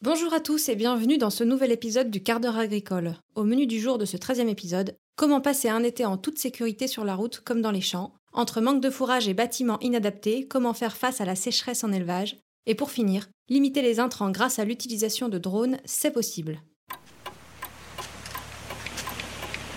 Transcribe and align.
Bonjour 0.00 0.32
à 0.32 0.38
tous 0.38 0.68
et 0.68 0.76
bienvenue 0.76 1.18
dans 1.18 1.28
ce 1.28 1.42
nouvel 1.42 1.72
épisode 1.72 2.08
du 2.08 2.22
quart 2.22 2.38
d'heure 2.38 2.56
agricole. 2.56 3.16
Au 3.34 3.42
menu 3.42 3.66
du 3.66 3.80
jour 3.80 3.98
de 3.98 4.04
ce 4.04 4.16
13e 4.16 4.46
épisode, 4.46 4.96
comment 5.16 5.40
passer 5.40 5.68
un 5.68 5.82
été 5.82 6.06
en 6.06 6.16
toute 6.16 6.38
sécurité 6.38 6.86
sur 6.86 7.04
la 7.04 7.16
route 7.16 7.40
comme 7.40 7.60
dans 7.60 7.72
les 7.72 7.80
champs, 7.80 8.14
entre 8.32 8.60
manque 8.60 8.80
de 8.80 8.90
fourrage 8.90 9.26
et 9.26 9.34
bâtiments 9.34 9.80
inadaptés, 9.80 10.46
comment 10.46 10.72
faire 10.72 10.96
face 10.96 11.20
à 11.20 11.24
la 11.24 11.34
sécheresse 11.34 11.82
en 11.82 11.90
élevage, 11.90 12.36
et 12.66 12.76
pour 12.76 12.92
finir, 12.92 13.26
limiter 13.48 13.82
les 13.82 13.98
intrants 13.98 14.30
grâce 14.30 14.60
à 14.60 14.64
l'utilisation 14.64 15.28
de 15.28 15.38
drones, 15.38 15.78
c'est 15.84 16.12
possible. 16.12 16.62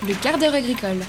Le 0.07 0.13
quart 0.21 0.37
d'heure 0.37 0.53
agricole. 0.53 0.99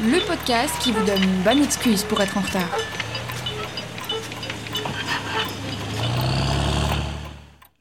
Le 0.00 0.26
podcast 0.26 0.74
qui 0.82 0.90
vous 0.90 1.06
donne 1.06 1.22
une 1.22 1.42
bonne 1.44 1.62
excuse 1.62 2.02
pour 2.02 2.20
être 2.20 2.38
en 2.38 2.40
retard. 2.40 2.76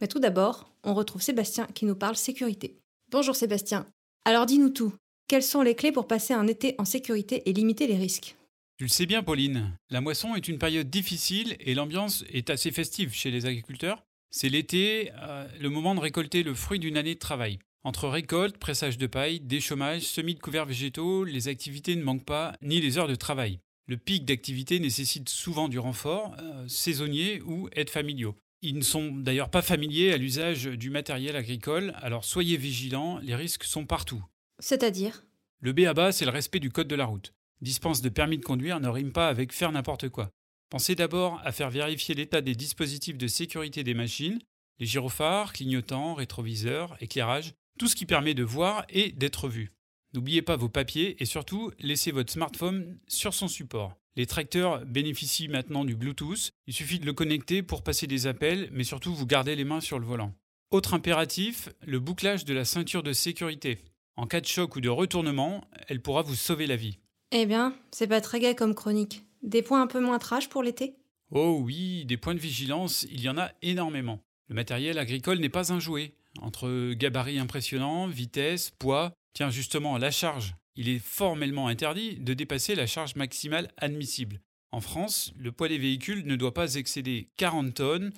Mais 0.03 0.07
tout 0.09 0.12
d'abord, 0.23 0.71
on 0.85 0.93
retrouve 0.93 1.21
Sébastien 1.21 1.67
qui 1.75 1.85
nous 1.85 1.95
parle 1.95 2.15
sécurité. 2.15 2.79
Bonjour 3.11 3.35
Sébastien. 3.35 3.85
Alors 4.23 4.45
dis-nous 4.45 4.69
tout. 4.69 4.93
Quelles 5.27 5.43
sont 5.43 5.61
les 5.61 5.75
clés 5.75 5.91
pour 5.91 6.07
passer 6.07 6.33
un 6.33 6.47
été 6.47 6.75
en 6.77 6.85
sécurité 6.85 7.43
et 7.45 7.51
limiter 7.53 7.87
les 7.87 7.97
risques? 7.97 8.37
Tu 8.77 8.85
le 8.85 8.89
sais 8.89 9.05
bien, 9.05 9.21
Pauline, 9.21 9.77
la 9.89 9.99
moisson 9.99 10.33
est 10.35 10.47
une 10.47 10.59
période 10.59 10.89
difficile 10.89 11.57
et 11.59 11.75
l'ambiance 11.75 12.23
est 12.31 12.49
assez 12.49 12.71
festive 12.71 13.13
chez 13.13 13.31
les 13.31 13.45
agriculteurs. 13.45 14.01
C'est 14.31 14.47
l'été, 14.47 15.11
euh, 15.21 15.45
le 15.59 15.69
moment 15.69 15.93
de 15.93 15.99
récolter 15.99 16.41
le 16.41 16.53
fruit 16.53 16.79
d'une 16.79 16.97
année 16.97 17.15
de 17.15 17.19
travail. 17.19 17.59
Entre 17.83 18.07
récolte, 18.07 18.57
pressage 18.57 18.97
de 18.97 19.07
paille, 19.07 19.41
déchômage, 19.41 20.03
semis 20.03 20.35
de 20.35 20.39
couverts 20.39 20.65
végétaux, 20.65 21.25
les 21.25 21.49
activités 21.49 21.97
ne 21.97 22.03
manquent 22.03 22.25
pas, 22.25 22.55
ni 22.61 22.79
les 22.79 22.97
heures 22.97 23.09
de 23.09 23.15
travail. 23.15 23.59
Le 23.87 23.97
pic 23.97 24.23
d'activité 24.23 24.79
nécessite 24.79 25.27
souvent 25.27 25.67
du 25.67 25.79
renfort, 25.79 26.33
euh, 26.39 26.65
saisonnier 26.69 27.41
ou 27.41 27.67
aides 27.73 27.89
familiaux. 27.89 28.35
Ils 28.65 28.77
ne 28.77 28.81
sont 28.81 29.11
d'ailleurs 29.11 29.49
pas 29.49 29.61
familiers 29.61 30.13
à 30.13 30.17
l'usage 30.17 30.63
du 30.63 30.89
matériel 30.89 31.35
agricole, 31.35 31.93
alors 31.97 32.23
soyez 32.23 32.55
vigilants, 32.55 33.19
les 33.19 33.35
risques 33.35 33.65
sont 33.65 33.85
partout. 33.85 34.23
C'est-à-dire? 34.59 35.25
Le 35.59 35.73
B 35.73 35.81
à 35.81 35.93
bas, 35.93 36.13
c'est 36.13 36.23
le 36.23 36.31
respect 36.31 36.61
du 36.61 36.71
code 36.71 36.87
de 36.87 36.95
la 36.95 37.03
route. 37.03 37.33
Dispense 37.59 38.01
de 38.01 38.07
permis 38.07 38.37
de 38.37 38.45
conduire 38.45 38.79
ne 38.79 38.87
rime 38.87 39.11
pas 39.11 39.27
avec 39.27 39.51
faire 39.51 39.73
n'importe 39.73 40.07
quoi. 40.07 40.31
Pensez 40.69 40.95
d'abord 40.95 41.41
à 41.43 41.51
faire 41.51 41.69
vérifier 41.69 42.15
l'état 42.15 42.39
des 42.39 42.55
dispositifs 42.55 43.17
de 43.17 43.27
sécurité 43.27 43.83
des 43.83 43.93
machines, 43.93 44.39
les 44.79 44.85
gyrophares, 44.85 45.51
clignotants, 45.51 46.13
rétroviseurs, 46.13 46.95
éclairage, 47.01 47.55
tout 47.77 47.89
ce 47.89 47.97
qui 47.97 48.05
permet 48.05 48.33
de 48.33 48.43
voir 48.43 48.85
et 48.87 49.11
d'être 49.11 49.49
vu. 49.49 49.73
N'oubliez 50.13 50.41
pas 50.41 50.55
vos 50.55 50.69
papiers 50.69 51.21
et 51.21 51.25
surtout 51.25 51.71
laissez 51.79 52.11
votre 52.11 52.31
smartphone 52.31 52.97
sur 53.09 53.33
son 53.33 53.49
support. 53.49 53.97
Les 54.15 54.27
tracteurs 54.27 54.85
bénéficient 54.85 55.47
maintenant 55.47 55.85
du 55.85 55.95
Bluetooth. 55.95 56.51
Il 56.67 56.73
suffit 56.73 56.99
de 56.99 57.05
le 57.05 57.13
connecter 57.13 57.63
pour 57.63 57.83
passer 57.83 58.05
des 58.05 58.27
appels, 58.27 58.69
mais 58.71 58.83
surtout 58.83 59.15
vous 59.15 59.25
gardez 59.25 59.55
les 59.55 59.63
mains 59.63 59.81
sur 59.81 59.97
le 59.97 60.05
volant. 60.05 60.33
Autre 60.69 60.93
impératif, 60.93 61.69
le 61.85 61.99
bouclage 61.99 62.45
de 62.45 62.53
la 62.53 62.65
ceinture 62.65 63.01
de 63.01 63.13
sécurité. 63.13 63.79
En 64.15 64.27
cas 64.27 64.41
de 64.41 64.45
choc 64.45 64.75
ou 64.75 64.81
de 64.81 64.89
retournement, 64.89 65.67
elle 65.87 66.01
pourra 66.01 66.21
vous 66.21 66.35
sauver 66.35 66.67
la 66.67 66.75
vie. 66.75 66.99
Eh 67.31 67.47
bien, 67.47 67.75
c'est 67.91 68.07
pas 68.07 68.21
très 68.21 68.39
gai 68.39 68.53
comme 68.53 68.75
chronique. 68.75 69.23
Des 69.41 69.63
points 69.63 69.81
un 69.81 69.87
peu 69.87 69.99
moins 69.99 70.19
trash 70.19 70.47
pour 70.47 70.61
l'été? 70.61 70.95
Oh 71.31 71.59
oui, 71.63 72.05
des 72.05 72.17
points 72.17 72.35
de 72.35 72.39
vigilance, 72.39 73.07
il 73.09 73.21
y 73.21 73.29
en 73.29 73.39
a 73.39 73.51
énormément. 73.63 74.19
Le 74.47 74.55
matériel 74.55 74.99
agricole 74.99 75.39
n'est 75.39 75.49
pas 75.49 75.73
un 75.73 75.79
jouet. 75.79 76.13
Entre 76.39 76.93
gabarits 76.93 77.39
impressionnants, 77.39 78.07
vitesse, 78.07 78.71
poids, 78.77 79.13
tiens 79.33 79.49
justement 79.49 79.97
la 79.97 80.11
charge. 80.11 80.55
Il 80.75 80.89
est 80.89 80.99
formellement 80.99 81.67
interdit 81.67 82.15
de 82.15 82.33
dépasser 82.33 82.75
la 82.75 82.87
charge 82.87 83.15
maximale 83.15 83.71
admissible. 83.77 84.41
En 84.71 84.81
France, 84.81 85.33
le 85.37 85.51
poids 85.51 85.67
des 85.67 85.77
véhicules 85.77 86.25
ne 86.25 86.35
doit 86.35 86.53
pas 86.53 86.75
excéder 86.75 87.29
40 87.37 87.75
tonnes, 87.75 88.11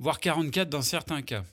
voire 0.00 0.18
44 0.18 0.68
dans 0.68 0.82
certains 0.82 1.22
cas. 1.22 1.44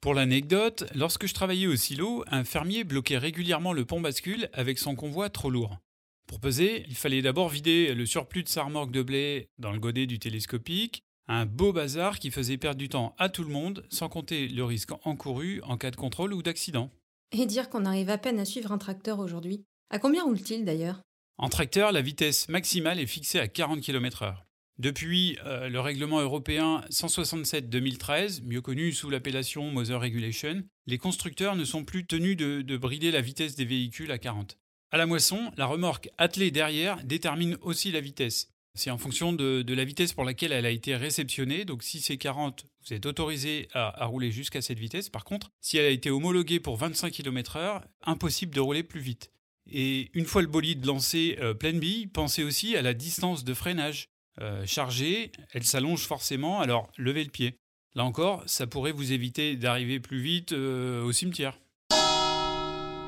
Pour 0.00 0.14
l'anecdote, 0.14 0.84
lorsque 0.94 1.26
je 1.26 1.34
travaillais 1.34 1.66
au 1.66 1.76
silo, 1.76 2.24
un 2.26 2.42
fermier 2.42 2.84
bloquait 2.84 3.18
régulièrement 3.18 3.72
le 3.72 3.84
pont 3.84 4.00
bascule 4.00 4.48
avec 4.52 4.78
son 4.78 4.96
convoi 4.96 5.30
trop 5.30 5.50
lourd. 5.50 5.78
Pour 6.26 6.40
peser, 6.40 6.84
il 6.88 6.96
fallait 6.96 7.22
d'abord 7.22 7.48
vider 7.48 7.94
le 7.94 8.06
surplus 8.06 8.42
de 8.42 8.48
sa 8.48 8.64
remorque 8.64 8.92
de 8.92 9.02
blé 9.02 9.48
dans 9.58 9.72
le 9.72 9.78
godet 9.78 10.06
du 10.06 10.18
télescopique, 10.18 11.02
un 11.28 11.46
beau 11.46 11.72
bazar 11.72 12.18
qui 12.18 12.30
faisait 12.30 12.56
perdre 12.56 12.78
du 12.78 12.88
temps 12.88 13.14
à 13.18 13.28
tout 13.28 13.44
le 13.44 13.50
monde, 13.50 13.84
sans 13.90 14.08
compter 14.08 14.48
le 14.48 14.64
risque 14.64 14.90
encouru 15.04 15.60
en 15.62 15.76
cas 15.76 15.90
de 15.90 15.96
contrôle 15.96 16.32
ou 16.32 16.42
d'accident. 16.42 16.90
Et 17.32 17.46
dire 17.46 17.68
qu'on 17.68 17.84
arrive 17.84 18.10
à 18.10 18.18
peine 18.18 18.40
à 18.40 18.44
suivre 18.44 18.72
un 18.72 18.78
tracteur 18.78 19.20
aujourd'hui? 19.20 19.64
À 19.92 19.98
combien 19.98 20.22
roule-t-il 20.22 20.64
d'ailleurs? 20.64 21.02
En 21.36 21.48
tracteur, 21.48 21.90
la 21.90 22.00
vitesse 22.00 22.48
maximale 22.48 23.00
est 23.00 23.06
fixée 23.06 23.40
à 23.40 23.48
40 23.48 23.80
km/h. 23.80 24.36
Depuis 24.78 25.36
euh, 25.44 25.68
le 25.68 25.80
règlement 25.80 26.20
européen 26.20 26.84
167-2013, 26.90 28.44
mieux 28.44 28.60
connu 28.60 28.92
sous 28.92 29.10
l'appellation 29.10 29.70
Mother 29.72 30.00
Regulation, 30.00 30.62
les 30.86 30.96
constructeurs 30.96 31.56
ne 31.56 31.64
sont 31.64 31.84
plus 31.84 32.06
tenus 32.06 32.36
de, 32.36 32.62
de 32.62 32.76
brider 32.76 33.10
la 33.10 33.20
vitesse 33.20 33.56
des 33.56 33.64
véhicules 33.64 34.12
à 34.12 34.18
40. 34.18 34.58
À 34.92 34.96
la 34.96 35.06
moisson, 35.06 35.50
la 35.56 35.66
remorque 35.66 36.08
attelée 36.18 36.52
derrière 36.52 37.02
détermine 37.02 37.58
aussi 37.60 37.90
la 37.90 38.00
vitesse. 38.00 38.48
C'est 38.74 38.90
en 38.90 38.98
fonction 38.98 39.32
de, 39.32 39.62
de, 39.62 39.74
la 39.74 39.84
vitesse 39.84 40.12
pour 40.12 40.24
laquelle 40.24 40.52
elle 40.52 40.66
a 40.66 40.70
été 40.70 40.94
réceptionnée. 40.94 41.64
Donc 41.64 41.82
si 41.82 42.00
c'est 42.00 42.16
40, 42.16 42.64
vous 42.86 42.94
êtes 42.94 43.06
autorisé 43.06 43.68
à, 43.74 44.02
à 44.02 44.06
rouler 44.06 44.30
jusqu'à 44.30 44.62
cette 44.62 44.78
vitesse. 44.78 45.08
Par 45.08 45.24
contre, 45.24 45.50
si 45.60 45.78
elle 45.78 45.86
a 45.86 45.90
été 45.90 46.10
homologuée 46.10 46.60
pour 46.60 46.76
25 46.76 47.10
km/h, 47.12 47.82
impossible 48.04 48.54
de 48.54 48.60
rouler 48.60 48.84
plus 48.84 49.00
vite. 49.00 49.32
Et 49.66 50.10
une 50.14 50.24
fois 50.24 50.42
le 50.42 50.48
bolide 50.48 50.84
lancé 50.84 51.36
euh, 51.40 51.54
pleine 51.54 51.78
bille, 51.78 52.06
pensez 52.06 52.42
aussi 52.42 52.76
à 52.76 52.82
la 52.82 52.94
distance 52.94 53.44
de 53.44 53.54
freinage. 53.54 54.08
Euh, 54.40 54.64
chargée, 54.66 55.32
elle 55.52 55.64
s'allonge 55.64 56.06
forcément, 56.06 56.60
alors 56.60 56.90
levez 56.96 57.24
le 57.24 57.30
pied. 57.30 57.54
Là 57.94 58.04
encore, 58.04 58.42
ça 58.46 58.66
pourrait 58.66 58.92
vous 58.92 59.12
éviter 59.12 59.56
d'arriver 59.56 60.00
plus 60.00 60.20
vite 60.20 60.52
euh, 60.52 61.02
au 61.02 61.12
cimetière. 61.12 61.58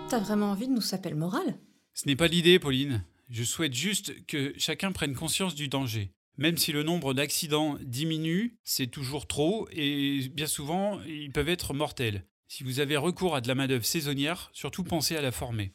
T'as 0.08 0.18
vraiment 0.18 0.50
envie 0.50 0.68
de 0.68 0.72
nous 0.72 0.80
saper 0.80 1.10
le 1.10 1.16
moral? 1.16 1.58
Ce 1.94 2.06
n'est 2.06 2.16
pas 2.16 2.26
l'idée, 2.26 2.58
Pauline. 2.58 3.04
Je 3.30 3.44
souhaite 3.44 3.74
juste 3.74 4.26
que 4.26 4.52
chacun 4.58 4.92
prenne 4.92 5.14
conscience 5.14 5.54
du 5.54 5.68
danger. 5.68 6.10
Même 6.36 6.56
si 6.56 6.72
le 6.72 6.82
nombre 6.82 7.14
d'accidents 7.14 7.78
diminue, 7.82 8.56
c'est 8.64 8.88
toujours 8.88 9.26
trop 9.26 9.68
et 9.72 10.28
bien 10.34 10.46
souvent, 10.46 11.00
ils 11.02 11.32
peuvent 11.32 11.48
être 11.48 11.74
mortels. 11.74 12.24
Si 12.48 12.64
vous 12.64 12.80
avez 12.80 12.96
recours 12.96 13.36
à 13.36 13.40
de 13.40 13.48
la 13.48 13.54
main-d'œuvre 13.54 13.84
saisonnière, 13.84 14.50
surtout 14.52 14.84
pensez 14.84 15.16
à 15.16 15.22
la 15.22 15.32
former. 15.32 15.72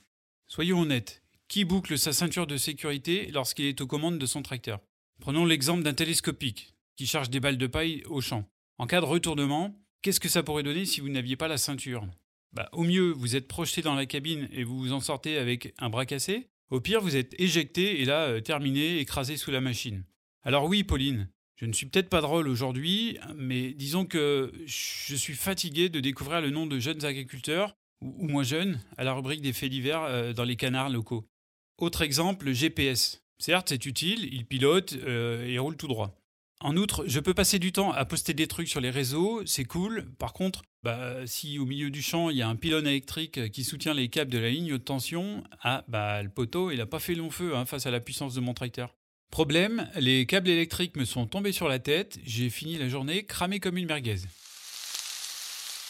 Soyons 0.49 0.79
honnêtes, 0.79 1.23
qui 1.49 1.65
boucle 1.65 1.97
sa 1.99 2.13
ceinture 2.13 2.47
de 2.47 2.55
sécurité 2.55 3.29
lorsqu'il 3.33 3.65
est 3.65 3.81
aux 3.81 3.87
commandes 3.87 4.17
de 4.17 4.25
son 4.25 4.41
tracteur? 4.41 4.79
Prenons 5.19 5.45
l'exemple 5.45 5.83
d'un 5.83 5.93
télescopique 5.93 6.73
qui 6.95 7.05
charge 7.05 7.29
des 7.29 7.41
balles 7.41 7.57
de 7.57 7.67
paille 7.67 8.03
au 8.05 8.21
champ. 8.21 8.49
En 8.77 8.87
cas 8.87 9.01
de 9.01 9.05
retournement, 9.05 9.77
qu'est-ce 10.01 10.21
que 10.21 10.29
ça 10.29 10.43
pourrait 10.43 10.63
donner 10.63 10.85
si 10.85 11.01
vous 11.01 11.09
n'aviez 11.09 11.35
pas 11.35 11.49
la 11.49 11.57
ceinture? 11.57 12.07
Bah, 12.53 12.69
Au 12.71 12.83
mieux, 12.83 13.11
vous 13.11 13.35
êtes 13.35 13.49
projeté 13.49 13.81
dans 13.81 13.93
la 13.93 14.05
cabine 14.05 14.47
et 14.53 14.63
vous 14.63 14.79
vous 14.79 14.93
en 14.93 15.01
sortez 15.01 15.37
avec 15.37 15.73
un 15.79 15.89
bras 15.89 16.05
cassé. 16.05 16.47
Au 16.69 16.79
pire, 16.79 17.01
vous 17.01 17.17
êtes 17.17 17.37
éjecté 17.39 17.99
et 18.01 18.05
là, 18.05 18.27
euh, 18.27 18.39
terminé, 18.39 18.99
écrasé 18.99 19.35
sous 19.35 19.51
la 19.51 19.59
machine. 19.59 20.05
Alors 20.43 20.63
oui, 20.63 20.85
Pauline, 20.85 21.29
je 21.57 21.65
ne 21.65 21.73
suis 21.73 21.87
peut-être 21.87 22.09
pas 22.09 22.21
drôle 22.21 22.47
aujourd'hui, 22.47 23.17
mais 23.35 23.73
disons 23.73 24.05
que 24.05 24.53
je 24.65 25.15
suis 25.15 25.35
fatigué 25.35 25.89
de 25.89 25.99
découvrir 25.99 26.39
le 26.39 26.51
nom 26.51 26.67
de 26.67 26.79
jeunes 26.79 27.03
agriculteurs, 27.03 27.75
ou, 28.01 28.27
moins 28.27 28.43
jeunes, 28.43 28.79
à 28.97 29.03
la 29.03 29.13
rubrique 29.13 29.41
des 29.41 29.53
faits 29.53 29.71
divers 29.71 30.03
euh, 30.03 30.33
dans 30.33 30.43
les 30.43 30.55
canards 30.55 30.89
locaux. 30.89 31.27
Autre 31.77 32.01
exemple, 32.01 32.45
le 32.45 32.53
GPS. 32.53 33.23
Certes, 33.39 33.69
c'est 33.69 33.85
utile, 33.85 34.27
il 34.33 34.45
pilote 34.45 34.93
euh, 34.93 35.45
et 35.45 35.59
roule 35.59 35.77
tout 35.77 35.87
droit. 35.87 36.17
En 36.59 36.75
outre, 36.75 37.03
je 37.05 37.19
peux 37.19 37.35
passer 37.35 37.59
du 37.59 37.71
temps 37.71 37.91
à 37.91 38.03
poster 38.05 38.33
des 38.33 38.47
trucs 38.47 38.67
sur 38.67 38.81
les 38.81 38.89
réseaux, 38.89 39.45
c'est 39.45 39.65
cool. 39.65 40.07
Par 40.17 40.33
contre, 40.33 40.63
bah, 40.81 41.27
si 41.27 41.59
au 41.59 41.65
milieu 41.65 41.91
du 41.91 42.01
champ 42.01 42.31
il 42.31 42.37
y 42.37 42.41
a 42.41 42.47
un 42.47 42.55
pylône 42.55 42.87
électrique 42.87 43.51
qui 43.51 43.63
soutient 43.63 43.93
les 43.93 44.09
câbles 44.09 44.31
de 44.31 44.39
la 44.39 44.49
ligne 44.49 44.71
de 44.71 44.77
tension, 44.77 45.43
ah 45.61 45.83
bah 45.87 46.23
le 46.23 46.29
poteau 46.29 46.71
il 46.71 46.77
n'a 46.77 46.87
pas 46.87 46.99
fait 46.99 47.13
long 47.13 47.29
feu 47.29 47.55
hein, 47.55 47.65
face 47.65 47.85
à 47.85 47.91
la 47.91 47.99
puissance 47.99 48.33
de 48.33 48.41
mon 48.41 48.55
tracteur. 48.55 48.95
Problème, 49.29 49.87
les 49.97 50.25
câbles 50.25 50.49
électriques 50.49 50.95
me 50.97 51.05
sont 51.05 51.27
tombés 51.27 51.51
sur 51.51 51.67
la 51.67 51.77
tête, 51.77 52.17
j'ai 52.23 52.49
fini 52.49 52.77
la 52.77 52.89
journée 52.89 53.25
cramé 53.25 53.59
comme 53.59 53.77
une 53.77 53.85
merguez. 53.85 54.21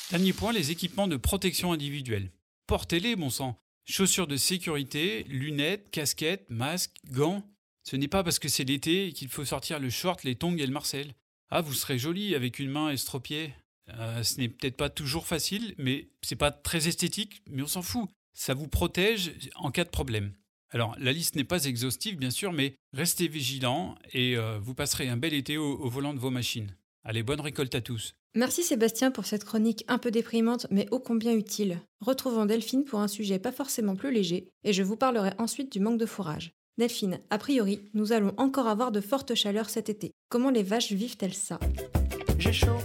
Dernier 0.09 0.31
point, 0.31 0.53
les 0.53 0.71
équipements 0.71 1.09
de 1.09 1.17
protection 1.17 1.73
individuelle. 1.73 2.31
Portez-les, 2.65 3.17
bon 3.17 3.29
sang. 3.29 3.59
Chaussures 3.83 4.27
de 4.27 4.37
sécurité, 4.37 5.25
lunettes, 5.25 5.91
casquettes, 5.91 6.49
masques, 6.49 6.95
gants. 7.11 7.43
Ce 7.83 7.97
n'est 7.97 8.07
pas 8.07 8.23
parce 8.23 8.39
que 8.39 8.47
c'est 8.47 8.63
l'été 8.63 9.11
qu'il 9.11 9.27
faut 9.27 9.43
sortir 9.43 9.79
le 9.79 9.89
short, 9.89 10.23
les 10.23 10.35
tongs 10.35 10.55
et 10.55 10.65
le 10.65 10.71
marcel. 10.71 11.13
Ah, 11.49 11.59
vous 11.59 11.73
serez 11.73 11.99
joli 11.99 12.35
avec 12.35 12.59
une 12.59 12.69
main 12.69 12.89
estropiée. 12.89 13.53
Euh, 13.89 14.23
ce 14.23 14.39
n'est 14.39 14.47
peut-être 14.47 14.77
pas 14.77 14.89
toujours 14.89 15.27
facile, 15.27 15.75
mais 15.77 16.07
c'est 16.21 16.37
pas 16.37 16.51
très 16.51 16.87
esthétique, 16.87 17.41
mais 17.49 17.63
on 17.63 17.67
s'en 17.67 17.81
fout. 17.81 18.09
Ça 18.33 18.53
vous 18.53 18.69
protège 18.69 19.33
en 19.55 19.71
cas 19.71 19.83
de 19.83 19.89
problème. 19.89 20.31
Alors, 20.69 20.95
la 20.99 21.11
liste 21.11 21.35
n'est 21.35 21.43
pas 21.43 21.65
exhaustive, 21.65 22.15
bien 22.17 22.31
sûr, 22.31 22.53
mais 22.53 22.75
restez 22.93 23.27
vigilants 23.27 23.97
et 24.13 24.37
euh, 24.37 24.57
vous 24.57 24.73
passerez 24.73 25.09
un 25.09 25.17
bel 25.17 25.33
été 25.33 25.57
au, 25.57 25.77
au 25.79 25.89
volant 25.89 26.13
de 26.13 26.19
vos 26.19 26.31
machines. 26.31 26.73
Allez, 27.03 27.23
bonne 27.23 27.41
récolte 27.41 27.75
à 27.75 27.81
tous. 27.81 28.15
Merci 28.37 28.61
Sébastien 28.61 29.09
pour 29.09 29.25
cette 29.25 29.45
chronique 29.45 29.83
un 29.87 29.97
peu 29.97 30.11
déprimante 30.11 30.67
mais 30.69 30.87
ô 30.91 30.99
combien 30.99 31.33
utile. 31.33 31.79
Retrouvons 32.01 32.45
Delphine 32.45 32.83
pour 32.83 32.99
un 32.99 33.07
sujet 33.07 33.39
pas 33.39 33.51
forcément 33.51 33.95
plus 33.95 34.11
léger 34.11 34.47
et 34.63 34.73
je 34.73 34.83
vous 34.83 34.95
parlerai 34.95 35.31
ensuite 35.39 35.71
du 35.71 35.79
manque 35.79 35.97
de 35.97 36.05
fourrage. 36.05 36.51
Delphine, 36.77 37.19
a 37.31 37.39
priori, 37.39 37.89
nous 37.95 38.11
allons 38.13 38.35
encore 38.37 38.67
avoir 38.67 38.91
de 38.91 39.01
fortes 39.01 39.33
chaleurs 39.33 39.71
cet 39.71 39.89
été. 39.89 40.11
Comment 40.29 40.51
les 40.51 40.61
vaches 40.61 40.91
vivent-elles 40.91 41.33
ça? 41.33 41.59
J'ai 42.37 42.53
chaud. 42.53 42.77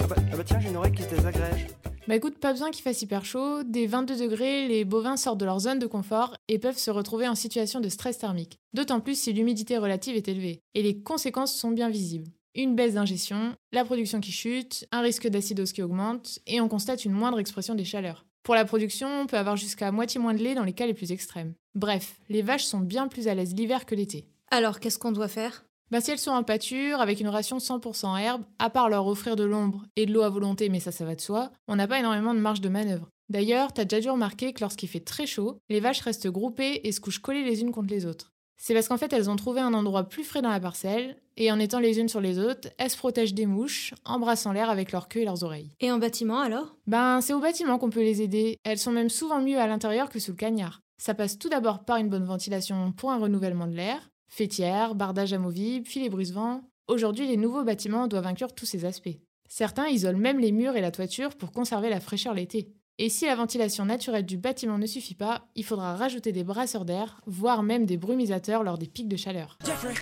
Ah 0.00 0.06
bah, 0.08 0.16
ah 0.18 0.36
bah 0.36 0.42
tiens, 0.44 0.58
j'ai 0.58 0.70
une 0.70 0.76
oreille 0.76 0.90
qui 0.90 1.04
se 1.04 1.10
désagrège. 1.10 1.68
Bah 2.08 2.16
écoute, 2.16 2.38
pas 2.38 2.50
besoin 2.50 2.72
qu'il 2.72 2.82
fasse 2.82 3.02
hyper 3.02 3.24
chaud. 3.24 3.62
Dès 3.62 3.86
22 3.86 4.18
degrés, 4.18 4.66
les 4.66 4.84
bovins 4.84 5.16
sortent 5.16 5.38
de 5.38 5.44
leur 5.44 5.60
zone 5.60 5.78
de 5.78 5.86
confort 5.86 6.34
et 6.48 6.58
peuvent 6.58 6.76
se 6.76 6.90
retrouver 6.90 7.28
en 7.28 7.36
situation 7.36 7.78
de 7.78 7.88
stress 7.88 8.18
thermique. 8.18 8.58
D'autant 8.74 8.98
plus 8.98 9.16
si 9.16 9.32
l'humidité 9.32 9.78
relative 9.78 10.16
est 10.16 10.26
élevée. 10.26 10.58
Et 10.74 10.82
les 10.82 11.00
conséquences 11.04 11.54
sont 11.54 11.70
bien 11.70 11.88
visibles. 11.88 12.32
Une 12.54 12.76
baisse 12.76 12.94
d'ingestion, 12.94 13.56
la 13.72 13.82
production 13.82 14.20
qui 14.20 14.30
chute, 14.30 14.86
un 14.92 15.00
risque 15.00 15.26
d'acidose 15.26 15.72
qui 15.72 15.82
augmente, 15.82 16.38
et 16.46 16.60
on 16.60 16.68
constate 16.68 17.06
une 17.06 17.12
moindre 17.12 17.38
expression 17.38 17.74
des 17.74 17.86
chaleurs. 17.86 18.26
Pour 18.42 18.54
la 18.54 18.66
production, 18.66 19.08
on 19.22 19.26
peut 19.26 19.38
avoir 19.38 19.56
jusqu'à 19.56 19.90
moitié 19.90 20.20
moins 20.20 20.34
de 20.34 20.42
lait 20.42 20.54
dans 20.54 20.64
les 20.64 20.74
cas 20.74 20.86
les 20.86 20.92
plus 20.92 21.12
extrêmes. 21.12 21.54
Bref, 21.74 22.20
les 22.28 22.42
vaches 22.42 22.64
sont 22.64 22.80
bien 22.80 23.08
plus 23.08 23.26
à 23.26 23.34
l'aise 23.34 23.54
l'hiver 23.54 23.86
que 23.86 23.94
l'été. 23.94 24.26
Alors, 24.50 24.80
qu'est-ce 24.80 24.98
qu'on 24.98 25.12
doit 25.12 25.28
faire? 25.28 25.64
Bah, 25.90 26.02
si 26.02 26.10
elles 26.10 26.18
sont 26.18 26.30
en 26.30 26.42
pâture, 26.42 27.00
avec 27.00 27.20
une 27.20 27.28
ration 27.28 27.56
100% 27.56 28.18
herbe, 28.18 28.44
à 28.58 28.68
part 28.68 28.90
leur 28.90 29.06
offrir 29.06 29.34
de 29.34 29.44
l'ombre 29.44 29.86
et 29.96 30.04
de 30.04 30.12
l'eau 30.12 30.22
à 30.22 30.28
volonté, 30.28 30.68
mais 30.68 30.80
ça, 30.80 30.92
ça 30.92 31.06
va 31.06 31.14
de 31.14 31.20
soi, 31.22 31.52
on 31.68 31.76
n'a 31.76 31.86
pas 31.86 32.00
énormément 32.00 32.34
de 32.34 32.40
marge 32.40 32.60
de 32.60 32.68
manœuvre. 32.68 33.08
D'ailleurs, 33.30 33.72
t'as 33.72 33.84
déjà 33.84 34.02
dû 34.02 34.10
remarquer 34.10 34.52
que 34.52 34.60
lorsqu'il 34.60 34.90
fait 34.90 35.00
très 35.00 35.26
chaud, 35.26 35.58
les 35.70 35.80
vaches 35.80 36.00
restent 36.00 36.28
groupées 36.28 36.82
et 36.84 36.92
se 36.92 37.00
couchent 37.00 37.20
collées 37.20 37.44
les 37.44 37.62
unes 37.62 37.72
contre 37.72 37.94
les 37.94 38.04
autres. 38.04 38.31
C'est 38.56 38.74
parce 38.74 38.88
qu'en 38.88 38.96
fait, 38.96 39.12
elles 39.12 39.30
ont 39.30 39.36
trouvé 39.36 39.60
un 39.60 39.74
endroit 39.74 40.08
plus 40.08 40.24
frais 40.24 40.42
dans 40.42 40.50
la 40.50 40.60
parcelle, 40.60 41.16
et 41.36 41.50
en 41.50 41.58
étant 41.58 41.80
les 41.80 41.98
unes 41.98 42.08
sur 42.08 42.20
les 42.20 42.38
autres, 42.38 42.68
elles 42.78 42.90
se 42.90 42.96
protègent 42.96 43.34
des 43.34 43.46
mouches, 43.46 43.94
embrassant 44.04 44.52
l'air 44.52 44.70
avec 44.70 44.92
leur 44.92 45.08
queue 45.08 45.20
et 45.20 45.24
leurs 45.24 45.42
oreilles. 45.42 45.72
Et 45.80 45.90
en 45.90 45.98
bâtiment 45.98 46.40
alors? 46.40 46.76
Ben, 46.86 47.20
c'est 47.20 47.32
au 47.32 47.40
bâtiment 47.40 47.78
qu'on 47.78 47.90
peut 47.90 48.00
les 48.00 48.22
aider. 48.22 48.58
Elles 48.64 48.78
sont 48.78 48.92
même 48.92 49.10
souvent 49.10 49.40
mieux 49.40 49.58
à 49.58 49.66
l'intérieur 49.66 50.10
que 50.10 50.18
sous 50.18 50.32
le 50.32 50.36
cagnard. 50.36 50.80
Ça 50.98 51.14
passe 51.14 51.38
tout 51.38 51.48
d'abord 51.48 51.84
par 51.84 51.96
une 51.96 52.08
bonne 52.08 52.24
ventilation 52.24 52.92
pour 52.92 53.10
un 53.10 53.18
renouvellement 53.18 53.66
de 53.66 53.74
l'air, 53.74 54.12
Fêtière, 54.34 54.94
bardage 54.94 55.34
amovible, 55.34 55.86
filets 55.86 56.08
brise-vent. 56.08 56.62
Aujourd'hui, 56.88 57.28
les 57.28 57.36
nouveaux 57.36 57.64
bâtiments 57.64 58.08
doivent 58.08 58.26
inclure 58.26 58.54
tous 58.54 58.64
ces 58.64 58.86
aspects. 58.86 59.18
Certains 59.46 59.88
isolent 59.88 60.18
même 60.18 60.38
les 60.38 60.52
murs 60.52 60.74
et 60.74 60.80
la 60.80 60.90
toiture 60.90 61.36
pour 61.36 61.52
conserver 61.52 61.90
la 61.90 62.00
fraîcheur 62.00 62.32
l'été. 62.32 62.72
Et 63.04 63.08
si 63.08 63.26
la 63.26 63.34
ventilation 63.34 63.84
naturelle 63.84 64.24
du 64.24 64.36
bâtiment 64.36 64.78
ne 64.78 64.86
suffit 64.86 65.16
pas, 65.16 65.48
il 65.56 65.64
faudra 65.64 65.96
rajouter 65.96 66.30
des 66.30 66.44
brasseurs 66.44 66.84
d'air, 66.84 67.20
voire 67.26 67.64
même 67.64 67.84
des 67.84 67.96
brumisateurs 67.96 68.62
lors 68.62 68.78
des 68.78 68.86
pics 68.86 69.08
de 69.08 69.16
chaleur. 69.16 69.58
Jeffrey, 69.66 69.94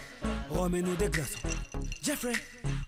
remets-nous 0.50 0.94
des 0.96 1.08
glaçons. 1.08 1.38
Jeffrey, 2.02 2.34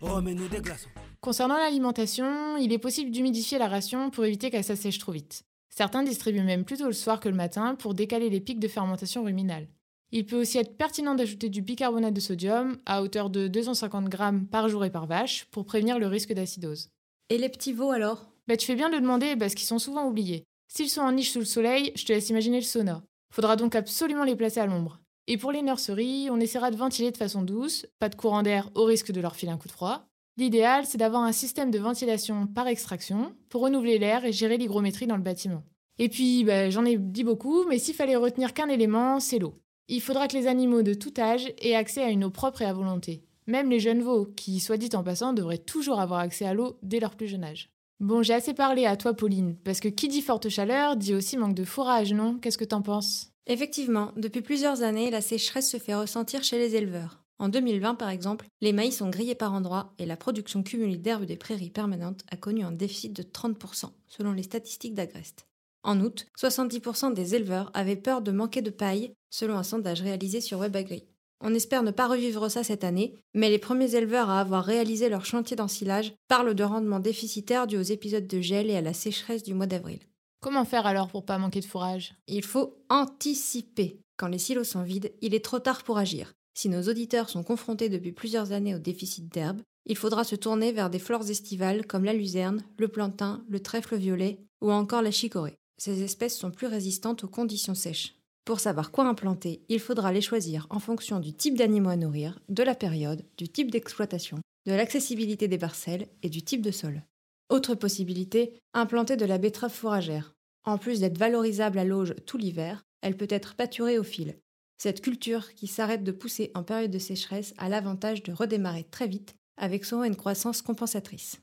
remets-nous 0.03 0.49
des 0.49 0.61
glaçons. 0.61 0.91
Concernant 1.23 1.57
l'alimentation, 1.57 2.59
il 2.59 2.75
est 2.75 2.79
possible 2.79 3.11
d'humidifier 3.11 3.57
la 3.57 3.69
ration 3.69 4.11
pour 4.11 4.27
éviter 4.27 4.51
qu'elle 4.51 4.65
s'assèche 4.65 4.99
trop 4.99 5.13
vite. 5.13 5.45
Certains 5.71 6.03
distribuent 6.03 6.43
même 6.43 6.67
plutôt 6.67 6.89
le 6.89 6.93
soir 6.93 7.19
que 7.19 7.31
le 7.31 7.35
matin 7.35 7.75
pour 7.75 7.95
décaler 7.95 8.29
les 8.29 8.41
pics 8.41 8.61
de 8.61 8.69
fermentation 8.69 9.25
ruminale. 9.25 9.67
Il 10.11 10.27
peut 10.27 10.39
aussi 10.39 10.59
être 10.59 10.77
pertinent 10.77 11.15
d'ajouter 11.15 11.49
du 11.49 11.63
bicarbonate 11.63 12.13
de 12.13 12.21
sodium 12.21 12.77
à 12.85 13.03
hauteur 13.03 13.31
de 13.31 13.49
250 13.49 14.11
grammes 14.11 14.47
par 14.47 14.69
jour 14.69 14.85
et 14.85 14.91
par 14.91 15.07
vache 15.07 15.47
pour 15.51 15.65
prévenir 15.65 15.99
le 15.99 16.07
risque 16.07 16.35
d'acidose. 16.35 16.91
Et 17.31 17.39
les 17.39 17.49
petits 17.49 17.73
veaux 17.73 17.93
alors? 17.93 18.32
Bah, 18.47 18.57
Tu 18.57 18.67
fais 18.67 18.75
bien 18.75 18.89
de 18.89 18.95
le 18.95 19.01
demander 19.01 19.37
parce 19.37 19.55
qu'ils 19.55 19.67
sont 19.67 19.79
souvent 19.79 20.07
oubliés. 20.07 20.45
S'ils 20.69 20.91
sont 20.91 21.03
en 21.03 21.13
niche 21.13 21.33
sous 21.33 21.39
le 21.39 21.45
soleil, 21.45 21.93
je 21.95 22.05
te 22.05 22.13
laisse 22.13 22.31
imaginer 22.31 22.59
le 22.59 22.65
sauna. 22.65 23.03
Faudra 23.33 23.57
donc 23.57 23.75
absolument 23.75 24.25
les 24.25 24.37
placer 24.37 24.61
à 24.61 24.67
l'ombre. 24.67 25.01
Et 25.27 25.37
pour 25.37 25.53
les 25.53 25.63
nurseries, 25.63 26.29
on 26.31 26.41
essaiera 26.41 26.71
de 26.71 26.77
ventiler 26.77 27.11
de 27.11 27.17
façon 27.17 27.43
douce, 27.43 27.87
pas 27.99 28.09
de 28.09 28.15
courant 28.15 28.43
d'air 28.43 28.71
au 28.75 28.85
risque 28.85 29.13
de 29.13 29.21
leur 29.21 29.37
filer 29.37 29.53
un 29.53 29.59
coup 29.59 29.69
de 29.69 29.73
froid. 29.73 30.07
L'idéal, 30.39 30.87
c'est 30.87 30.99
d'avoir 30.99 31.23
un 31.23 31.33
système 31.33 31.71
de 31.71 31.79
ventilation 31.79 32.47
par 32.47 32.67
extraction 32.67 33.35
pour 33.49 33.63
renouveler 33.63 33.99
l'air 33.99 34.25
et 34.25 34.33
gérer 34.33 34.57
l'hygrométrie 34.57 35.07
dans 35.07 35.17
le 35.17 35.23
bâtiment. 35.23 35.63
Et 35.99 36.09
puis, 36.09 36.43
bah, 36.45 36.71
j'en 36.71 36.85
ai 36.85 36.97
dit 36.97 37.25
beaucoup, 37.25 37.65
mais 37.69 37.79
s'il 37.79 37.95
fallait 37.95 38.17
retenir 38.17 38.55
qu'un 38.55 38.69
élément, 38.69 39.21
c'est 39.21 39.39
l'eau. 39.39 39.55
Il 39.89 40.01
faudra 40.01 40.27
que 40.27 40.37
les 40.37 40.47
animaux 40.47 40.83
de 40.83 40.95
tout 40.95 41.13
âge 41.19 41.53
aient 41.61 41.75
accès 41.75 42.03
à 42.03 42.09
une 42.09 42.25
eau 42.25 42.31
propre 42.31 42.63
et 42.63 42.67
à 42.67 42.73
volonté. 42.73 43.25
Même 43.47 43.71
les 43.71 43.81
jeunes 43.81 44.03
veaux, 44.03 44.25
qui, 44.25 44.59
soit 44.59 44.79
dit 44.79 44.95
en 44.95 45.03
passant, 45.03 45.33
devraient 45.33 45.59
toujours 45.59 46.01
avoir 46.01 46.21
accès 46.21 46.47
à 46.47 46.55
l'eau 46.55 46.79
dès 46.83 47.01
leur 47.01 47.15
plus 47.15 47.29
jeune 47.29 47.45
âge. 47.45 47.71
Bon, 48.03 48.25
j'ai 48.25 48.35
assez 48.35 48.53
parlé 48.53 48.85
à 48.85 48.97
toi, 48.97 49.15
Pauline, 49.15 49.55
parce 49.63 49.79
que 49.79 49.87
qui 49.87 50.09
dit 50.09 50.23
forte 50.23 50.49
chaleur 50.49 50.97
dit 50.97 51.15
aussi 51.15 51.37
manque 51.37 51.55
de 51.55 51.63
fourrage, 51.63 52.13
non? 52.13 52.37
Qu'est-ce 52.37 52.59
que 52.59 52.65
t'en 52.65 52.83
penses? 52.83 53.31
Effectivement, 53.47 54.11
depuis 54.17 54.43
plusieurs 54.43 54.83
années, 54.83 55.09
la 55.09 55.21
sécheresse 55.21 55.71
se 55.71 55.77
fait 55.77 55.95
ressentir 55.95 56.43
chez 56.43 56.59
les 56.59 56.75
éleveurs. 56.75 57.23
En 57.39 57.49
2020, 57.49 57.95
par 57.95 58.09
exemple, 58.09 58.49
les 58.61 58.73
maïs 58.73 58.97
sont 58.97 59.09
grillés 59.09 59.37
par 59.37 59.53
endroits 59.53 59.95
et 60.01 60.07
la 60.07 60.17
production 60.17 60.65
cumulée 60.65 60.97
d'herbes 60.97 61.27
des 61.27 61.37
prairies 61.37 61.71
permanentes 61.71 62.25
a 62.29 62.37
connu 62.37 62.65
un 62.65 62.73
déficit 62.73 63.13
de 63.13 63.23
30%, 63.23 63.91
selon 64.09 64.33
les 64.33 64.43
statistiques 64.43 64.95
d'Agrest. 64.95 65.47
En 65.85 66.01
août, 66.01 66.27
70% 66.37 67.15
des 67.15 67.37
éleveurs 67.37 67.71
avaient 67.73 67.95
peur 67.95 68.21
de 68.21 68.33
manquer 68.33 68.63
de 68.63 68.71
paille, 68.71 69.13
selon 69.31 69.57
un 69.57 69.63
sondage 69.63 70.03
réalisé 70.03 70.41
sur 70.41 70.59
WebAgri. 70.59 71.05
On 71.45 71.55
espère 71.55 71.83
ne 71.83 71.91
pas 71.91 72.07
revivre 72.07 72.49
ça 72.49 72.63
cette 72.63 72.85
année, 72.85 73.17
mais 73.35 73.51
les 73.51 73.59
premiers 73.59 73.97
éleveurs 73.97 74.31
à 74.31 74.41
avoir 74.41 74.65
réalisé 74.65 75.09
leur 75.09 75.25
chantier 75.25 75.57
d'ensilage 75.57 76.15
parlent 76.29 76.55
de 76.55 76.63
rendements 76.63 77.01
déficitaires 77.01 77.67
dus 77.67 77.79
aux 77.79 77.83
épisodes 77.83 78.29
de 78.29 78.41
gel 78.41 78.71
et 78.71 78.77
à 78.77 78.81
la 78.81 78.93
sécheresse 78.93 79.43
du 79.43 79.53
mois 79.53 79.67
d'avril. 79.67 79.99
Comment 80.41 80.65
faire 80.65 80.87
alors 80.87 81.09
pour 81.09 81.25
pas 81.25 81.39
manquer 81.39 81.61
de 81.61 81.65
fourrage? 81.65 82.15
Il 82.29 82.45
faut 82.45 82.85
anticiper. 82.89 83.99
Quand 84.17 84.29
les 84.29 84.39
silos 84.39 84.65
sont 84.65 84.85
vides, 84.85 85.13
il 85.21 85.35
est 85.35 85.45
trop 85.45 85.59
tard 85.59 85.83
pour 85.83 85.99
agir. 85.99 86.33
Si 86.55 86.69
nos 86.69 86.83
auditeurs 86.83 87.29
sont 87.29 87.43
confrontés 87.43 87.89
depuis 87.89 88.13
plusieurs 88.13 88.53
années 88.53 88.75
au 88.77 88.79
déficit 88.79 89.33
d'herbe, 89.33 89.63
il 89.87 89.97
faudra 89.97 90.23
se 90.23 90.37
tourner 90.37 90.71
vers 90.71 90.91
des 90.91 91.01
flores 91.01 91.29
estivales 91.29 91.87
comme 91.87 92.05
la 92.05 92.13
luzerne, 92.13 92.63
le 92.79 92.87
plantain, 92.87 93.45
le 93.49 93.61
trèfle 93.61 93.97
violet 93.97 94.39
ou 94.61 94.71
encore 94.71 95.03
la 95.03 95.11
chicorée. 95.11 95.57
Ces 95.77 96.05
espèces 96.05 96.39
sont 96.39 96.53
plus 96.53 96.69
résistantes 96.69 97.25
aux 97.25 97.29
conditions 97.29 97.75
sèches. 97.75 98.15
Pour 98.45 98.59
savoir 98.59 98.91
quoi 98.91 99.07
implanter, 99.07 99.63
il 99.69 99.79
faudra 99.79 100.13
les 100.13 100.21
choisir 100.21 100.67
en 100.71 100.81
fonction 100.81 101.21
du 101.21 101.33
type 101.33 101.57
d'animaux 101.57 101.91
à 101.91 101.97
nourrir, 101.97 102.41
de 102.49 102.65
la 102.65 102.75
période, 102.75 103.25
du 103.37 103.49
type 103.49 103.71
d'exploitation, 103.71 104.39
de 104.67 104.73
l'accessibilité 104.73 105.47
des 105.47 105.59
parcelles 105.59 106.09
et 106.23 106.29
du 106.29 106.43
type 106.43 106.63
de 106.63 106.73
sol. 106.73 107.03
Autre 107.51 107.77
possibilité, 107.77 108.59
implanter 108.75 109.17
de 109.17 109.25
la 109.27 109.39
betterave 109.39 109.73
fourragère. 109.73 110.35
En 110.65 110.77
plus 110.77 110.99
d'être 111.01 111.19
valorisable 111.19 111.79
à 111.79 111.85
l'auge 111.85 112.15
tout 112.27 112.37
l'hiver, 112.37 112.83
elle 113.01 113.17
peut 113.17 113.29
être 113.31 113.55
pâturée 113.55 113.99
au 113.99 114.03
fil. 114.03 114.37
Cette 114.77 115.03
culture, 115.03 115.55
qui 115.55 115.69
s'arrête 115.69 116.03
de 116.03 116.11
pousser 116.11 116.51
en 116.55 116.65
période 116.65 116.91
de 116.91 116.99
sécheresse, 116.99 117.55
a 117.59 117.69
l'avantage 117.69 118.25
de 118.25 118.33
redémarrer 118.33 118.85
très 118.91 119.07
vite, 119.07 119.37
avec 119.57 119.85
souvent 119.85 120.05
une 120.05 120.17
croissance 120.17 120.63
compensatrice. 120.63 121.41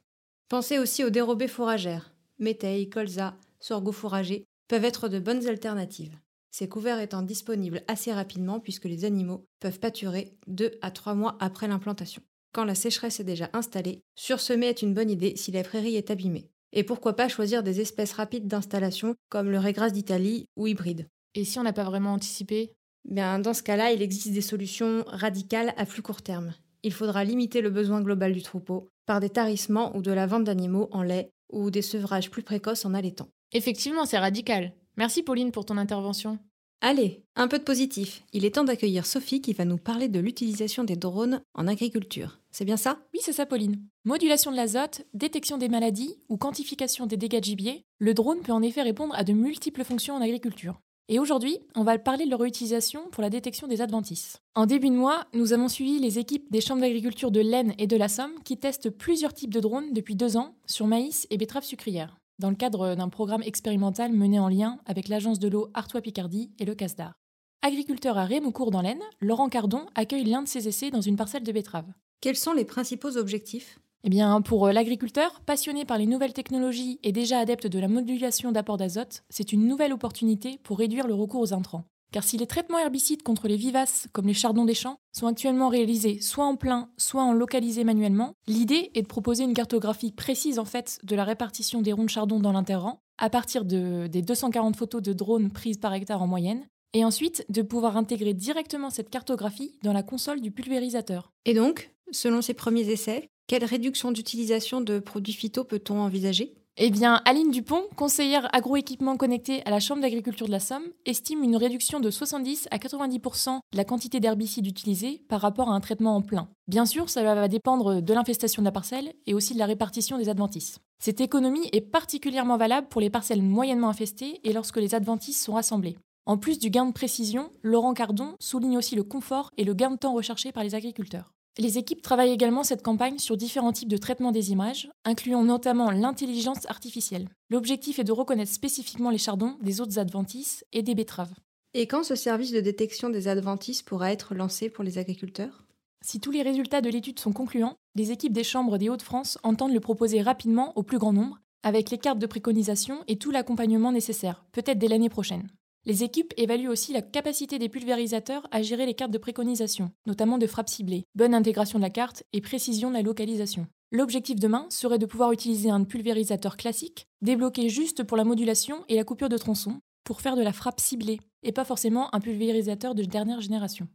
Pensez 0.50 0.80
aussi 0.80 1.06
aux 1.06 1.10
dérobées 1.10 1.48
fourragères, 1.48 2.12
métailles, 2.40 2.90
colza, 2.90 3.38
sorgho 3.62 3.94
fourragés 3.94 4.44
peuvent 4.68 4.84
être 4.84 5.07
de 5.07 5.19
bonnes 5.19 5.48
alternatives. 5.48 6.18
Ces 6.51 6.68
couverts 6.68 7.00
étant 7.00 7.22
disponibles 7.22 7.84
assez 7.88 8.12
rapidement 8.12 8.60
puisque 8.60 8.86
les 8.86 9.06
animaux 9.06 9.46
peuvent 9.60 9.80
pâturer 9.80 10.38
2 10.48 10.72
à 10.81 10.92
3 10.92 11.13
mois 11.13 11.38
après 11.40 11.68
l'implantation. 11.68 12.22
Quand 12.54 12.63
la 12.63 12.75
sécheresse 12.75 13.19
est 13.19 13.25
déjà 13.25 13.50
installée, 13.54 14.01
sursemer 14.16 14.68
est 14.68 14.81
une 14.81 14.94
bonne 14.94 15.12
idée 15.12 15.35
si 15.35 15.52
la 15.52 15.64
prairie 15.64 15.95
est 15.95 16.09
abîmée. 16.09 16.50
Et 16.74 16.83
pourquoi 16.83 17.16
pas 17.16 17.30
choisir 17.30 17.64
des 17.64 17.81
espèces 17.81 18.14
rapides 18.14 18.47
d'installation 18.47 19.16
comme 19.30 19.52
le 19.52 19.59
régras 19.59 19.90
d'Italie 19.90 20.45
ou 20.56 20.68
hybride. 20.68 21.07
Et 21.35 21.45
si 21.45 21.59
on 21.59 21.64
n'a 21.64 21.74
pas 21.74 21.83
vraiment 21.83 22.14
anticipé? 22.14 22.74
Bien, 23.06 23.40
dans 23.40 23.54
ce 23.54 23.64
cas-là, 23.64 23.92
il 23.92 24.02
existe 24.02 24.33
des 24.33 24.42
solutions 24.42 25.04
radicales 25.07 25.74
à 25.78 25.85
plus 25.85 26.02
court 26.02 26.21
terme. 26.21 26.54
Il 26.83 26.94
faudra 26.94 27.24
limiter 27.24 27.62
le 27.62 27.69
besoin 27.69 28.02
global 28.02 28.33
du 28.33 28.42
troupeau 28.42 28.90
par 29.06 29.19
des 29.19 29.30
tarissements 29.30 29.95
ou 29.95 30.02
de 30.02 30.12
la 30.12 30.28
vente 30.28 30.44
d'animaux 30.44 30.90
en 30.92 31.04
lait 31.04 31.31
ou 31.52 31.71
des 31.71 31.81
sevrages 31.81 32.30
plus 32.30 32.44
précoces 32.44 32.85
en 32.85 32.94
allaitant. 32.94 33.30
Effectivement, 33.52 34.06
c'est 34.06 34.19
radical. 34.19 34.74
Merci 35.00 35.24
Pauline 35.24 35.54
pour 35.54 35.64
ton 35.64 35.78
intervention. 35.78 36.40
Allez, 36.82 37.24
un 37.38 37.48
peu 37.48 37.58
de 37.58 37.64
positif. 37.64 38.22
Il 38.34 38.44
est 38.44 38.56
temps 38.56 38.66
d'accueillir 38.66 39.06
Sophie 39.06 39.40
qui 39.40 39.54
va 39.54 39.64
nous 39.64 39.78
parler 39.78 40.10
de 40.10 40.20
l'utilisation 40.20 40.84
des 40.84 40.98
drones 40.98 41.42
en 41.54 41.68
agriculture. 41.68 42.42
C'est 42.52 42.66
bien 42.66 42.76
ça? 42.76 43.00
Oui, 43.14 43.22
c'est 43.24 43.32
ça 43.32 43.46
Pauline. 43.46 43.82
Modulation 44.04 44.52
de 44.52 44.58
l'azote, 44.58 45.04
détection 45.14 45.58
des 45.58 45.70
maladies 45.70 46.18
ou 46.28 46.36
quantification 46.36 47.06
des 47.06 47.16
dégâts 47.16 47.40
de 47.40 47.46
gibier, 47.46 47.86
le 48.00 48.14
drone 48.14 48.42
peut 48.42 48.52
en 48.52 48.62
effet 48.62 48.82
répondre 48.82 49.16
à 49.16 49.24
de 49.24 49.32
multiples 49.32 49.86
fonctions 49.86 50.16
en 50.16 50.22
agriculture. 50.22 50.82
Et 51.08 51.18
aujourd'hui, 51.18 51.60
on 51.76 51.86
va 51.86 51.98
parler 51.98 52.26
de 52.26 52.32
leur 52.32 52.44
utilisation 52.44 53.10
pour 53.10 53.22
la 53.22 53.30
détection 53.30 53.68
des 53.68 53.80
adventices. 53.80 54.42
En 54.54 54.66
début 54.66 54.90
de 54.90 54.96
mois, 54.96 55.28
nous 55.34 55.54
avons 55.54 55.70
suivi 55.70 56.00
les 56.00 56.20
équipes 56.20 56.52
des 56.52 56.60
chambres 56.60 56.82
d'agriculture 56.82 57.32
de 57.32 57.40
l'Aisne 57.40 57.74
et 57.78 57.88
de 57.88 57.96
la 57.96 58.10
Somme 58.10 58.44
qui 58.44 58.58
testent 58.58 58.90
plusieurs 58.90 59.34
types 59.34 59.54
de 59.54 59.62
drones 59.62 59.94
depuis 59.94 60.18
deux 60.18 60.36
ans 60.36 60.56
sur 60.66 60.88
maïs 60.88 61.26
et 61.30 61.38
betteraves 61.38 61.64
sucrières 61.64 62.18
dans 62.40 62.50
le 62.50 62.56
cadre 62.56 62.96
d'un 62.96 63.10
programme 63.10 63.44
expérimental 63.44 64.12
mené 64.12 64.40
en 64.40 64.50
lien 64.50 64.80
avec 64.86 65.08
l'agence 65.08 65.40
de 65.40 65.48
l'eau 65.48 65.69
Artois-Picardie 65.74 66.52
et 66.60 66.66
le 66.66 66.74
CASDAR. 66.74 67.14
Agriculteur 67.62 68.18
à 68.18 68.26
Rémoucourt 68.26 68.72
dans 68.72 68.81
l'Aisne, 68.81 69.04
Laurent 69.19 69.50
Cardon 69.50 69.86
accueille 69.94 70.24
l'un 70.24 70.44
de 70.44 70.48
ses 70.48 70.68
essais 70.68 70.92
dans 70.92 71.02
une 71.02 71.18
parcelle 71.18 71.44
de 71.44 71.52
betteraves. 71.52 71.92
Quels 72.22 72.38
sont 72.38 72.54
les 72.54 72.66
principaux 72.66 73.18
objectifs? 73.18 73.80
Eh 74.06 74.10
bien, 74.10 74.42
pour 74.42 74.68
euh, 74.68 74.72
l'agriculteur, 74.72 75.42
passionné 75.42 75.84
par 75.84 75.98
les 75.98 76.06
nouvelles 76.06 76.34
technologies 76.34 77.00
et 77.04 77.12
déjà 77.12 77.40
adepte 77.40 77.68
de 77.68 77.80
la 77.80 77.90
modulation 77.90 78.54
d'apport 78.54 78.78
d'azote, 78.78 79.24
c'est 79.30 79.52
une 79.52 79.68
nouvelle 79.68 79.92
opportunité 79.92 80.58
pour 80.64 80.78
réduire 80.78 81.06
le 81.06 81.14
recours 81.14 81.42
aux 81.42 81.54
intrants. 81.54 81.84
Car 82.11 82.23
si 82.23 82.37
les 82.37 82.47
traitements 82.47 82.80
herbicides 82.80 83.23
contre 83.23 83.47
les 83.47 83.56
vivaces, 83.56 84.07
comme 84.13 84.28
les 84.28 84.33
chardons 84.33 84.66
des 84.66 84.73
champs, 84.73 84.97
sont 85.11 85.28
actuellement 85.28 85.69
réalisés 85.69 86.21
soit 86.21 86.45
en 86.45 86.56
plein, 86.56 86.89
soit 86.97 87.23
en 87.23 87.33
localisé 87.33 87.83
manuellement, 87.83 88.33
l'idée 88.47 88.92
est 88.95 89.04
de 89.04 89.07
proposer 89.07 89.44
une 89.44 89.54
cartographie 89.54 90.11
précise 90.11 90.59
en 90.59 90.66
fait 90.66 90.99
de 91.04 91.16
la 91.16 91.23
répartition 91.23 91.81
des 91.81 91.94
ronds 91.94 92.06
de 92.06 92.09
chardon 92.09 92.39
dans 92.39 92.51
l'interrang, 92.51 93.01
à 93.18 93.30
partir 93.30 93.66
de, 93.66 94.07
des 94.07 94.21
240 94.21 94.75
photos 94.75 95.01
de 95.01 95.13
drones 95.13 95.51
prises 95.51 95.78
par 95.78 95.94
hectare 95.94 96.21
en 96.21 96.28
moyenne, 96.28 96.66
et 96.94 97.06
ensuite 97.06 97.45
de 97.49 97.61
pouvoir 97.61 97.97
intégrer 97.97 98.33
directement 98.33 98.89
cette 98.89 99.09
cartographie 99.09 99.78
dans 99.83 99.94
la 99.94 100.01
console 100.01 100.42
du 100.42 100.49
pulvérisateur. 100.49 101.31
Et 101.45 101.54
donc, 101.54 101.92
Selon 102.11 102.42
ces 102.42 102.54
premiers 102.54 102.89
essais, 102.89 103.30
quelle 103.47 103.63
réduction 103.63 104.11
d'utilisation 104.11 104.81
de 104.81 104.99
produits 104.99 105.33
phyto 105.33 105.63
peut-on 105.63 105.99
envisager? 105.99 106.56
Eh 106.81 106.92
bien, 106.92 107.21
Aline 107.26 107.52
Dupont, 107.52 107.83
conseillère 107.98 108.48
agroéquipement 108.56 109.18
connectée 109.18 109.62
à 109.66 109.69
la 109.69 109.81
Chambre 109.81 110.02
d'agriculture 110.02 110.48
de 110.48 110.52
la 110.54 110.62
Somme, 110.62 110.86
estime 111.06 111.44
une 111.44 111.57
réduction 111.57 112.00
de 112.00 112.09
70 112.09 112.69
à 112.71 112.78
90% 112.78 113.59
de 113.74 113.78
la 113.78 113.83
quantité 113.83 114.21
d'herbicides 114.21 114.66
utilisés 114.66 115.21
par 115.28 115.42
rapport 115.42 115.69
à 115.69 115.74
un 115.74 115.81
traitement 115.81 116.16
en 116.16 116.21
plein. 116.21 116.48
Bien 116.69 116.86
sûr, 116.86 117.09
cela 117.09 117.36
va 117.36 117.50
dépendre 117.50 118.02
de 118.02 118.14
l'infestation 118.14 118.62
de 118.62 118.66
la 118.66 118.71
parcelle 118.71 119.12
et 119.28 119.33
aussi 119.33 119.54
de 119.54 119.59
la 119.59 119.66
répartition 119.66 120.18
des 120.18 120.30
adventices. 120.30 120.80
Cette 121.04 121.19
économie 121.19 121.68
est 121.74 121.81
particulièrement 121.81 122.56
valable 122.56 122.88
pour 122.88 123.02
les 123.02 123.09
parcelles 123.09 123.44
moyennement 123.44 123.90
infestées 123.90 124.40
et 124.45 124.54
lorsque 124.54 124.78
les 124.78 124.95
adventices 124.95 125.44
sont 125.44 125.56
rassemblés. 125.56 125.98
En 126.26 126.38
plus 126.38 126.59
du 126.59 126.69
gain 126.69 126.86
de 126.86 126.94
précision, 126.94 127.52
Laurent 127.62 127.94
Cardon 127.94 128.36
souligne 128.40 128.78
aussi 128.78 128.95
le 128.95 129.04
confort 129.04 129.52
et 129.57 129.66
le 129.66 129.74
gain 129.74 129.92
de 129.92 129.98
temps 129.98 130.14
recherché 130.14 130.54
par 130.54 130.64
les 130.64 130.76
agriculteurs. 130.76 131.33
Les 131.59 131.78
équipes 131.78 132.01
travaillent 132.01 132.31
également 132.31 132.63
cette 132.63 132.81
campagne 132.81 133.19
sur 133.19 133.35
différents 133.35 133.73
types 133.73 133.89
de 133.89 133.97
traitement 133.97 134.31
des 134.31 134.51
images, 134.51 134.89
incluant 135.04 135.44
notamment 135.44 135.92
l'intelligence 135.92 136.66
artificielle. 136.69 137.28
L'objectif 137.49 137.99
est 137.99 138.06
de 138.06 138.13
reconnaître 138.13 138.51
spécifiquement 138.51 139.09
les 139.09 139.18
chardons 139.18 139.57
des 139.61 139.81
autres 139.81 139.99
adventices 139.99 140.63
et 140.71 140.83
des 140.83 140.95
betteraves. 140.95 141.33
Et 141.73 141.85
quand 141.85 142.06
ce 142.06 142.16
service 142.16 142.54
de 142.54 142.61
détection 142.61 143.09
des 143.09 143.28
adventices 143.28 143.83
pourra 143.83 144.13
être 144.13 144.35
lancé 144.35 144.69
pour 144.69 144.85
les 144.85 144.97
agriculteurs? 144.99 145.66
Si 146.01 146.21
tous 146.21 146.31
les 146.31 146.44
résultats 146.44 146.80
de 146.80 146.89
l'étude 146.89 147.19
sont 147.19 147.33
concluants, 147.33 147.75
les 147.94 148.11
équipes 148.11 148.31
des 148.31 148.45
chambres 148.45 148.78
des 148.78 148.87
Hauts-de-France 148.87 149.37
entendent 149.44 149.73
le 149.73 149.81
proposer 149.81 150.21
rapidement 150.21 150.71
au 150.78 150.83
plus 150.83 150.97
grand 150.97 151.11
nombre, 151.11 151.42
avec 151.63 151.89
les 151.89 151.97
cartes 151.97 152.19
de 152.19 152.25
préconisation 152.25 153.04
et 153.09 153.18
tout 153.18 153.31
l'accompagnement 153.31 153.92
nécessaire, 153.92 154.45
peut-être 154.54 154.80
dès 154.80 154.87
l'année 154.87 155.09
prochaine. 155.09 155.49
Les 155.90 156.04
équipes 156.04 156.36
évaluent 156.38 156.69
aussi 156.69 156.94
la 156.94 157.02
capacité 157.02 157.58
des 157.58 157.68
pulvérisateurs 157.68 158.48
à 158.52 158.62
gérer 158.62 158.86
les 158.86 158.94
cartes 158.94 159.10
de 159.10 159.18
préconisation, 159.18 159.90
notamment 160.06 160.38
de 160.38 160.46
frappe 160.46 160.69
ciblée, 160.69 161.08
bonne 161.16 161.34
intégration 161.34 161.80
de 161.80 161.84
la 161.84 161.90
carte 161.90 162.22
et 162.31 162.42
précision 162.42 162.90
de 162.90 162.94
la 162.94 163.02
localisation. 163.02 163.66
L'objectif 163.92 164.36
demain 164.36 164.68
serait 164.69 165.00
de 165.00 165.08
pouvoir 165.08 165.31
utiliser 165.31 165.72
un 165.72 165.84
pulvérisateur 165.84 166.58
classique, 166.58 167.08
débloqué 167.24 167.69
juste 167.69 168.04
pour 168.04 168.18
la 168.18 168.24
modulation 168.24 168.86
et 168.88 168.98
la 168.98 169.04
coupure 169.04 169.30
de 169.30 169.38
tronçon, 169.38 169.81
pour 170.04 170.22
faire 170.22 170.36
de 170.36 170.44
la 170.44 170.54
frappe 170.54 170.80
ciblée, 170.80 171.19
et 171.42 171.52
pas 171.52 171.66
forcément 171.66 172.14
un 172.14 172.19
pulvérisateur 172.19 172.94
de 172.94 173.02
dernière 173.02 173.42
génération. 173.42 173.88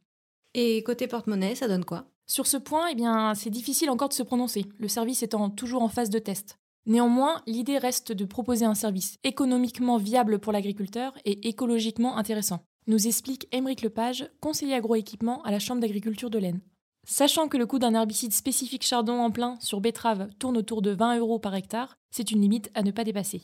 Et 0.55 0.83
côté 0.83 1.07
porte-monnaie, 1.07 1.55
ça 1.55 1.69
donne 1.69 1.85
quoi? 1.85 2.11
Sur 2.27 2.49
ce 2.49 2.57
point, 2.57 2.89
eh 2.91 2.97
bien, 2.97 3.37
c'est 3.37 3.51
difficile 3.51 3.89
encore 3.89 4.09
de 4.09 4.15
se 4.15 4.25
prononcer, 4.25 4.67
le 4.79 4.89
service 4.89 5.23
étant 5.23 5.49
toujours 5.49 5.83
en 5.83 5.89
phase 5.89 6.11
de 6.11 6.19
test. 6.19 6.59
Néanmoins, 6.87 7.41
l'idée 7.47 7.79
reste 7.79 8.13
de 8.13 8.27
proposer 8.27 8.67
un 8.67 8.75
service 8.75 9.17
économiquement 9.25 9.97
viable 9.97 10.39
pour 10.39 10.53
l'agriculteur 10.53 11.17
et 11.25 11.49
écologiquement 11.49 12.19
intéressant, 12.19 12.61
nous 12.87 13.07
explique 13.07 13.49
Émeric 13.53 13.81
Lepage, 13.81 14.29
conseiller 14.41 14.75
agroéquipement 14.75 15.43
à 15.45 15.51
la 15.51 15.59
Chambre 15.59 15.81
d'agriculture 15.81 16.29
de 16.29 16.39
l'Aisne. 16.39 16.61
Sachant 17.07 17.49
que 17.49 17.57
le 17.57 17.67
coût 17.67 17.79
d'un 17.79 17.95
herbicide 17.95 18.35
spécifique 18.35 18.85
chardon 18.85 19.19
en 19.21 19.31
plein 19.31 19.57
sur 19.61 19.81
betterave 19.81 20.29
tourne 20.39 20.59
autour 20.59 20.83
de 20.83 20.91
20 20.91 21.19
euros 21.19 21.39
par 21.39 21.55
hectare, 21.55 21.97
c'est 22.11 22.31
une 22.31 22.43
limite 22.43 22.71
à 22.75 22.83
ne 22.83 22.91
pas 22.91 23.05
dépasser. 23.05 23.43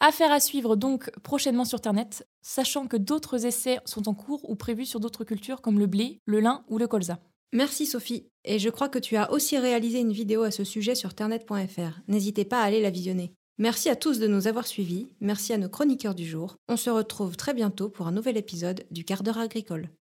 Affaire 0.00 0.32
à 0.32 0.40
suivre 0.40 0.76
donc 0.76 1.10
prochainement 1.22 1.64
sur 1.64 1.76
Internet, 1.76 2.26
sachant 2.40 2.86
que 2.86 2.96
d'autres 2.96 3.46
essais 3.46 3.78
sont 3.84 4.08
en 4.08 4.14
cours 4.14 4.48
ou 4.48 4.56
prévus 4.56 4.86
sur 4.86 4.98
d'autres 4.98 5.24
cultures 5.24 5.60
comme 5.60 5.78
le 5.78 5.86
blé, 5.86 6.20
le 6.24 6.40
lin 6.40 6.64
ou 6.68 6.78
le 6.78 6.88
colza. 6.88 7.20
Merci 7.52 7.86
Sophie. 7.86 8.28
Et 8.44 8.58
je 8.58 8.70
crois 8.70 8.88
que 8.88 8.98
tu 8.98 9.16
as 9.16 9.32
aussi 9.32 9.58
réalisé 9.58 10.00
une 10.00 10.12
vidéo 10.12 10.42
à 10.42 10.50
ce 10.50 10.64
sujet 10.64 10.94
sur 10.94 11.14
ternet.fr. 11.14 12.00
N'hésitez 12.08 12.44
pas 12.44 12.60
à 12.60 12.64
aller 12.64 12.80
la 12.80 12.90
visionner. 12.90 13.34
Merci 13.58 13.90
à 13.90 13.96
tous 13.96 14.18
de 14.18 14.26
nous 14.26 14.46
avoir 14.46 14.66
suivis, 14.66 15.10
merci 15.20 15.52
à 15.52 15.58
nos 15.58 15.68
chroniqueurs 15.68 16.14
du 16.14 16.24
jour. 16.24 16.56
On 16.68 16.78
se 16.78 16.88
retrouve 16.88 17.36
très 17.36 17.52
bientôt 17.52 17.90
pour 17.90 18.06
un 18.06 18.12
nouvel 18.12 18.38
épisode 18.38 18.86
du 18.90 19.04
quart 19.04 19.22
d'heure 19.22 19.36
agricole. 19.36 19.90